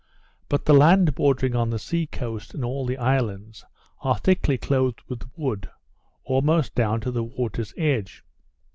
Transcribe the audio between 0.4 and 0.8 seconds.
But the